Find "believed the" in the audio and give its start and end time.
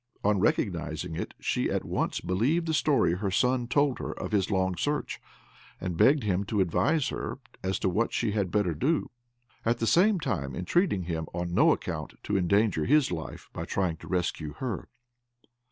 2.21-2.73